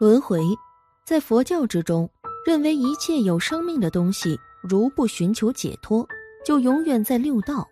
[0.00, 0.40] 轮回，
[1.04, 2.08] 在佛教之中，
[2.46, 6.08] 认为一切有生命的东西，如不寻求解脱，
[6.42, 7.68] 就永远在六道、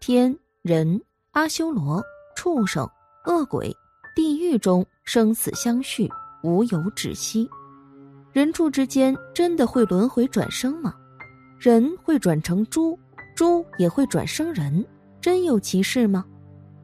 [0.00, 1.00] 天人、
[1.30, 2.02] 阿修罗、
[2.34, 2.84] 畜生、
[3.26, 3.72] 恶鬼、
[4.12, 6.10] 地狱中生死相续，
[6.42, 7.48] 无有止息。
[8.32, 10.92] 人畜之间真的会轮回转生吗？
[11.60, 12.98] 人会转成猪，
[13.36, 14.84] 猪也会转生人，
[15.20, 16.24] 真有其事吗？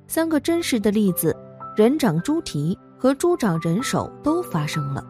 [0.06, 1.36] 三个真实的例子：
[1.76, 5.04] 人长猪蹄和猪长人手都发生了，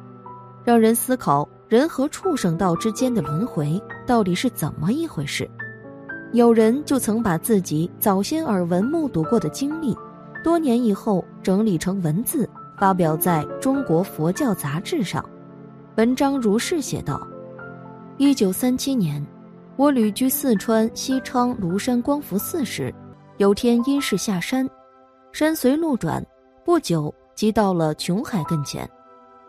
[0.64, 5.48] 让人思考人和畜生道之间的轮回到底是怎么一回事。
[6.32, 9.96] 有人就曾把自己早先耳闻目睹过的经历，
[10.42, 15.24] 多年以后整理成文字，发表在中国佛教杂志上。
[15.95, 17.24] 文章如是写道：
[18.16, 19.24] 一九三七年，
[19.76, 22.92] 我旅居四川西昌庐山光福寺时，
[23.36, 24.68] 有天因事下山，
[25.30, 26.20] 山随路转，
[26.64, 28.88] 不久即到了琼海跟前。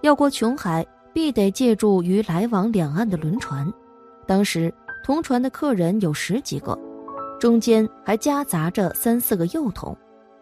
[0.01, 3.71] 要过琼海，必得借助于来往两岸的轮船。
[4.27, 6.77] 当时同船的客人有十几个，
[7.39, 9.95] 中间还夹杂着三四个幼童，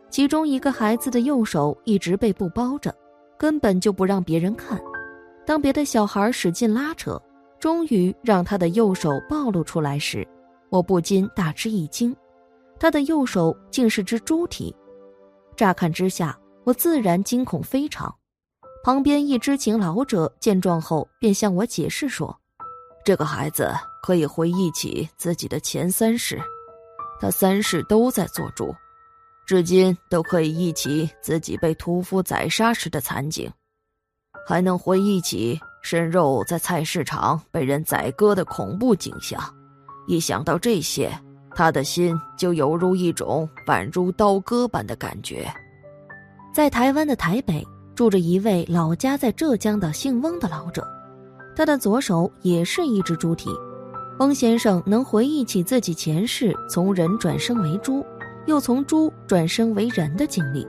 [0.09, 2.93] 其中一个孩子的右手一直被布包着，
[3.37, 4.79] 根本就不让别人看。
[5.45, 7.21] 当别的小孩使劲拉扯，
[7.59, 10.27] 终于让他的右手暴露出来时，
[10.69, 12.15] 我不禁大吃一惊，
[12.79, 14.73] 他的右手竟是只猪蹄。
[15.55, 18.13] 乍看之下，我自然惊恐非常。
[18.83, 22.37] 旁边一知情老者见状后，便向我解释说
[23.05, 26.41] ：“这个孩子可以回忆起自己的前三世，
[27.19, 28.75] 他三世都在做猪，
[29.45, 33.49] 至今都可以忆起自己被屠夫宰杀时的惨景。”
[34.45, 39.41] 还能回忆起生肉在菜市场被人宰割的恐怖景象，
[40.05, 41.09] 一想到这些，
[41.55, 45.49] 他的心就犹如一种宛如刀割般的感觉。
[46.53, 50.87] 在台湾的台北住着一位老家在浙江的姓翁的老者，
[51.55, 53.49] 他的左手也是一只猪蹄。
[54.19, 58.05] 翁先生能回忆起自己前世从人转生为猪，
[58.45, 60.67] 又从猪转生为人的经历，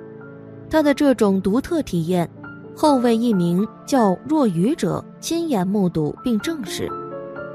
[0.70, 2.28] 他的这种独特体验。
[2.76, 6.90] 后为一名叫若愚者亲眼目睹并证实。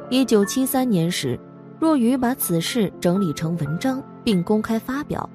[0.09, 1.37] 一九七三年时，
[1.77, 5.29] 若愚把此事整理成文章并公开发表，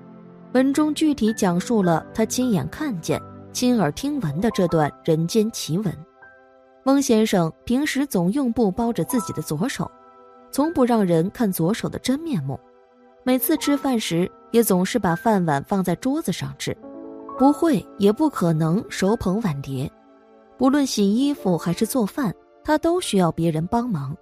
[0.55, 3.21] 文中具体讲述了他亲眼看见、
[3.53, 5.93] 亲耳听闻的这段人间奇闻。
[6.85, 9.91] 翁先生平时总用布包着自己的左手，
[10.53, 12.59] 从不让人看左手的真面目。
[13.25, 16.77] 每次吃饭时，也总是把饭碗放在桌子上吃。
[17.37, 19.91] 不会，也不可能手捧碗碟，
[20.57, 22.33] 不论洗衣服还是做饭，
[22.63, 24.17] 他都需要别人帮忙。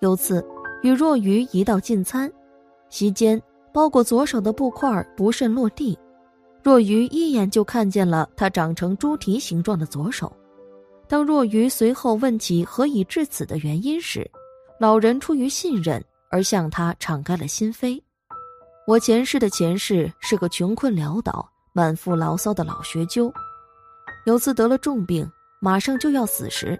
[0.00, 0.44] 有次
[0.82, 2.28] 与若愚一道进餐，
[2.88, 3.40] 席间
[3.72, 5.98] 包裹左手的布块不慎落地，
[6.62, 10.32] 若愚一眼就看见了他长成猪蹄形状的左手。
[11.08, 14.30] 当若愚随后问起何以至此的原因时，
[14.78, 18.00] 老人出于信任而向他敞开了心扉。
[18.86, 21.48] 我前世的前世是个穷困潦倒。
[21.74, 23.32] 满腹牢骚的老学究，
[24.26, 25.26] 有次得了重病，
[25.58, 26.78] 马上就要死时，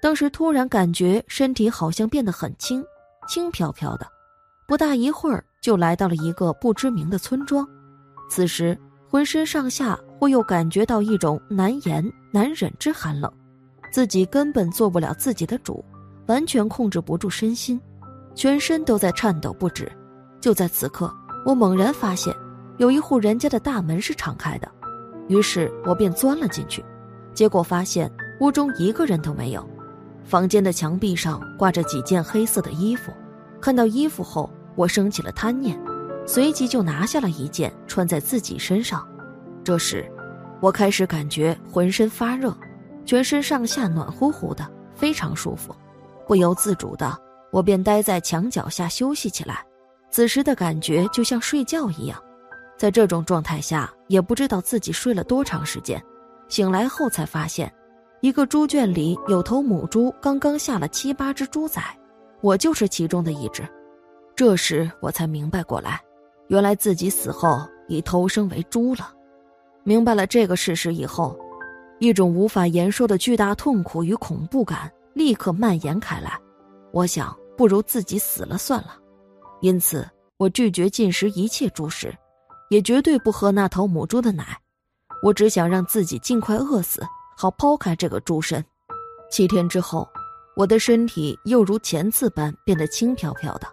[0.00, 2.80] 当时突然感觉身体好像变得很轻，
[3.26, 4.06] 轻飘飘的，
[4.68, 7.66] 不大一会儿就来到了一个不知名的村庄。
[8.30, 8.78] 此时
[9.08, 13.32] 浑身上下忽又感觉到一种难言难忍之寒冷，
[13.90, 15.84] 自己根本做不了自己的主，
[16.26, 17.80] 完全控制不住身心，
[18.34, 19.90] 全身都在颤抖不止。
[20.40, 21.12] 就在此刻，
[21.44, 22.34] 我猛然发现。
[22.78, 24.66] 有一户人家的大门是敞开的，
[25.28, 26.82] 于是我便钻了进去，
[27.34, 28.10] 结果发现
[28.40, 29.68] 屋中一个人都没有。
[30.24, 33.12] 房间的墙壁上挂着几件黑色的衣服，
[33.60, 35.78] 看到衣服后，我生起了贪念，
[36.26, 39.06] 随即就拿下了一件穿在自己身上。
[39.62, 40.10] 这时，
[40.60, 42.56] 我开始感觉浑身发热，
[43.04, 45.74] 全身上下暖乎乎的，非常舒服。
[46.26, 47.16] 不由自主的，
[47.50, 49.64] 我便待在墙角下休息起来。
[50.10, 52.20] 此时的感觉就像睡觉一样。
[52.76, 56.02] 在这种状态下，也不知道自己睡了多长时间。
[56.48, 57.72] 醒来后才发现，
[58.20, 61.82] 一个猪圈里有头母猪刚刚下了七八只猪崽，
[62.40, 63.62] 我就是其中的一只。
[64.40, 66.00] 这时我才明白过来，
[66.48, 69.12] 原来自己死后已投生为猪了。
[69.84, 71.38] 明白了这个事实以后，
[71.98, 76.40] 一种无法言说的巨大痛苦与恐怖感立刻蔓延开来。
[76.90, 78.96] 我想，不如自己死了算了。
[79.60, 80.08] 因此，
[80.38, 82.10] 我拒绝进食一切猪食。
[82.70, 84.58] 也绝对不喝那头母猪的奶，
[85.22, 87.02] 我只想让自己尽快饿死，
[87.36, 88.64] 好抛开这个猪身。
[89.30, 90.08] 七天之后，
[90.56, 93.66] 我的身体又如前次般变得轻飘飘的，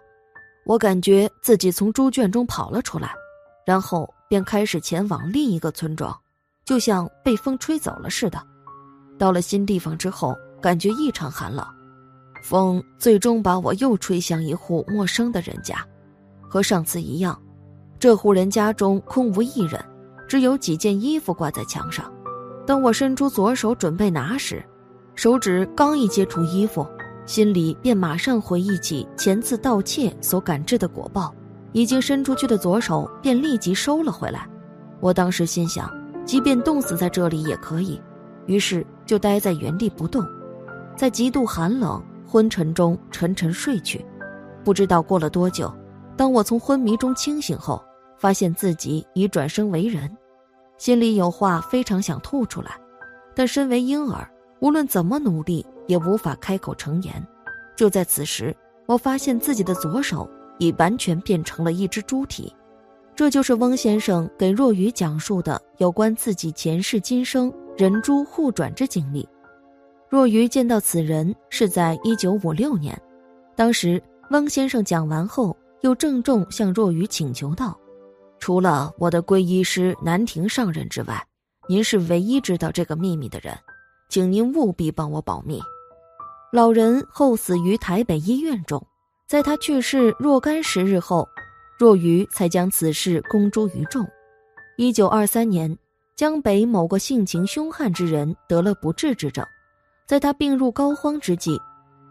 [0.68, 3.10] 我感觉自己从猪圈中跑了出来，
[3.64, 6.14] 然后便开始前往另一个村庄，
[6.66, 8.38] 就像被风吹走了似的。
[9.18, 11.66] 到了新地方之后，感觉异常寒冷，
[12.42, 15.82] 风最终把我又吹向一户陌生的人家。
[16.46, 17.40] 和上次一样，
[17.98, 19.82] 这户人家中空无一人，
[20.28, 22.12] 只有几件衣服挂在墙上。
[22.66, 24.62] 当我伸出左手准备拿时，
[25.14, 26.86] 手指刚一接触衣服，
[27.28, 31.30] 心里便马上回忆起前次盗窃所感知的果报，
[31.72, 34.48] 已经伸出去的左手便立即收了回来。
[34.98, 35.94] 我当时心想，
[36.24, 38.00] 即便冻死在这里也可以，
[38.46, 40.24] 于是就待在原地不动，
[40.96, 44.02] 在极度寒冷昏沉中沉沉睡去。
[44.64, 45.70] 不知道过了多久。
[46.16, 47.84] 当我从昏迷中清醒后，
[48.16, 50.10] 发现自己已转生为人，
[50.78, 52.70] 心里有话非常想吐出来，
[53.34, 54.26] 但身为婴儿，
[54.60, 57.12] 无论怎么努力也无法开口成言。
[57.74, 58.54] 就在此时，
[58.86, 62.54] 我发现自己的左手已完全变成了一只猪蹄，
[63.16, 69.28] 这就是翁先生给若愚讲述的有关自己前世今生人猪互转之经历。
[70.08, 72.96] 若愚见到此人是在一九五六年，
[73.56, 74.00] 当时
[74.30, 75.56] 翁先生讲完后。
[75.82, 77.78] 又郑重向若愚请求道
[78.40, 81.24] ：“除了我的皈依师南亭上人之外，
[81.68, 83.56] 您是唯一知道这个秘密的人，
[84.08, 85.62] 请您务必帮我保密。”
[86.50, 88.82] 老人后死于台北医院中，
[89.26, 91.28] 在他去世若干时日后，
[91.78, 94.06] 若愚才将此事公诸于众。
[94.78, 95.76] 一九二三年，
[96.16, 99.44] 江北某个性情凶悍之人得了不治之症，
[100.06, 101.60] 在他病入膏肓之际，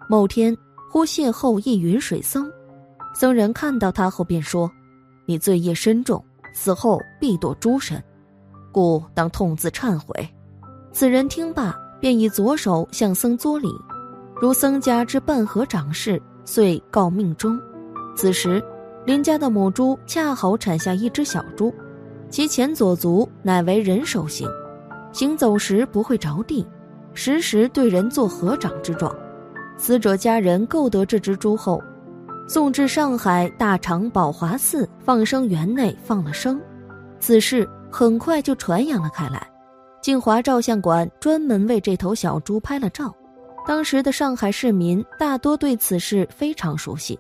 [0.08, 0.56] 某天
[0.92, 2.48] 忽邂逅一云水僧。
[3.16, 4.72] 僧人看到他后便说
[5.26, 6.24] ：“你罪业深重，
[6.54, 8.04] 死后必堕诸神，
[8.72, 10.30] 故当痛自忏悔。”
[10.94, 13.68] 此人听罢，便以左手向僧作礼，
[14.40, 17.60] 如僧家之半合掌事，遂告命终。
[18.16, 18.64] 此时，
[19.06, 21.74] 林家的母猪恰好产下一只小猪，
[22.30, 24.48] 其前左足乃为人手形，
[25.12, 26.66] 行走时不会着地，
[27.14, 29.14] 时时对人做合掌之状。
[29.76, 31.82] 死者家人购得这只猪后。
[32.50, 36.62] 送至上海大长宝华寺放生园内放了生，
[37.20, 39.46] 此事很快就传扬了开来。
[40.02, 43.14] 静华照相馆专门为这头小猪拍了照，
[43.68, 47.20] 当时的上海市民大多对此事非常熟悉。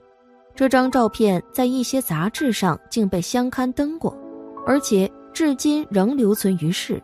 [0.55, 4.17] 这张照片在一些杂志上竟被相刊登过，
[4.65, 7.03] 而且至今仍留存于世。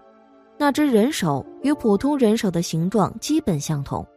[0.58, 4.08] 那只人手与普通人手的形状基本相同，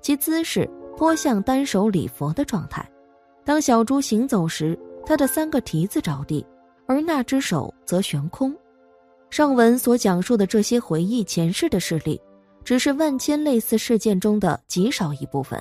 [0.00, 2.88] 其姿势颇像单手礼佛的状态。
[3.44, 6.46] 当小猪行走时，它的三个蹄子着地，
[6.86, 8.54] 而那只手则悬空。
[9.30, 12.20] 上文所讲述的这些回忆前世的事例，
[12.64, 15.60] 只是万千类似事件中的极少一部分。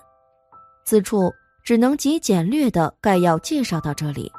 [0.86, 1.32] 此处
[1.64, 4.32] 只能极简略的概要介绍到这里，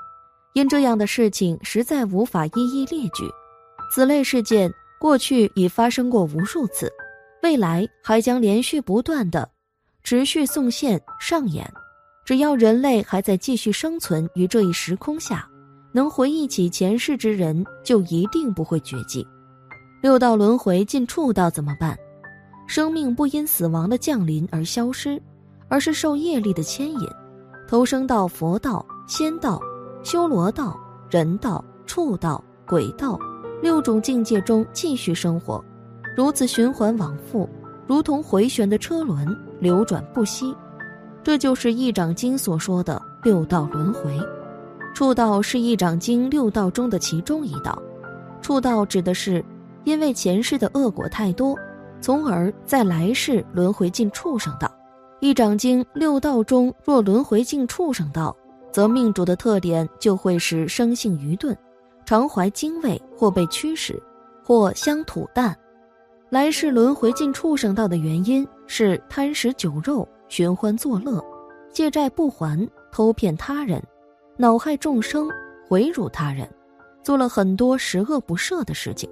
[0.55, 3.25] 因这样的事情实在无法一一列举。
[3.93, 6.93] 此类事件过去已发生过无数次，
[7.43, 9.49] 未来还将连续不断的
[10.03, 11.69] 持续送现上演。
[12.25, 15.49] 只要人类还在继续生存于这一时空下，
[15.93, 19.27] 能回忆起前世之人，就一定不会绝迹。
[20.01, 21.99] 六道轮回进畜道怎么办？
[22.71, 25.21] 生命不因死亡的降临而消失，
[25.67, 27.01] 而是受业力的牵引，
[27.67, 29.61] 投生到佛道、仙道、
[30.05, 30.79] 修罗道、
[31.11, 33.19] 人道、畜道、鬼道
[33.61, 35.61] 六种境界中继续生活，
[36.17, 37.51] 如此循环往复，
[37.89, 40.55] 如同回旋的车轮，流转不息。
[41.25, 44.17] 这就是《一掌经》所说的六道轮回，
[44.95, 47.77] 畜道是一掌经六道中的其中一道。
[48.41, 49.45] 畜道指的是
[49.83, 51.59] 因为前世的恶果太多，
[52.01, 54.71] 从而在来世轮回进畜生道。
[55.21, 58.35] 一掌经六道中若轮回进畜生道，
[58.73, 61.57] 则命主的特点就会是生性愚钝，
[62.07, 64.03] 常怀精卫或被驱使，
[64.43, 65.57] 或乡土淡。
[66.31, 70.09] 来世轮回进畜生道的原因是贪食酒肉。
[70.29, 71.21] 寻欢作乐，
[71.73, 73.83] 借债不还，偷骗他人，
[74.37, 75.29] 恼害众生，
[75.69, 76.49] 毁辱他人，
[77.03, 79.11] 做了很多十恶不赦的事情。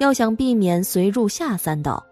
[0.00, 2.02] 要想避免随入下三道，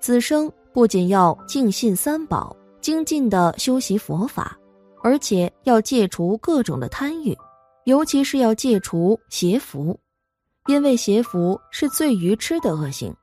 [0.00, 4.58] 此生不仅要敬信三宝，精进的修习佛法，
[5.02, 7.36] 而且要戒除各种的贪欲，
[7.84, 9.98] 尤其是要戒除邪福，
[10.66, 13.14] 因为邪福是最愚痴的恶行。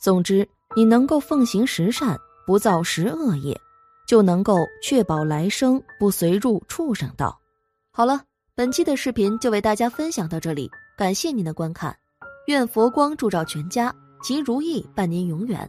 [0.00, 3.58] 总之，你能够奉行十善，不造十恶业。
[4.06, 7.36] 就能够确保来生不随入畜生道。
[7.90, 8.22] 好了，
[8.54, 11.92] 本期的视频就为大家分享到这里，感谢您的观看，
[12.46, 13.92] 愿佛光照照全家，
[14.22, 15.68] 吉如意伴您永远。